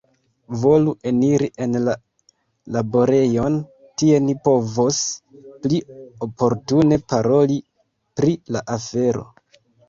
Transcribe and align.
Volu 0.59 0.91
eniri 1.09 1.49
en 1.65 1.75
la 1.87 1.93
laborejon; 2.75 3.59
tie 4.03 4.21
ni 4.29 4.35
povos 4.49 5.03
pli 5.67 5.83
oportune 6.29 6.99
paroli 7.13 7.61
pri 8.23 8.35
la 8.57 8.65
afero. 8.79 9.25